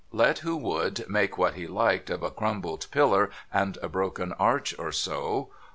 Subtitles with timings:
[0.11, 4.73] Let who would make what he liked of a crumbled pillar and a broken arch
[4.79, 5.51] or so.